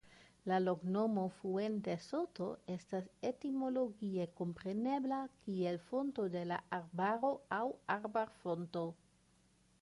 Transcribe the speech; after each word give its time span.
La 0.51 0.55
loknomo 0.59 1.25
"Fuentesoto" 1.39 2.47
estas 2.75 3.11
etimologie 3.31 4.25
komprenebla 4.41 5.21
kiel 5.45 5.79
Fonto 5.91 6.27
de 6.37 6.43
la 6.53 6.59
Arbaro 6.81 7.33
aŭ 7.61 7.63
Arbarfonto. 7.99 8.85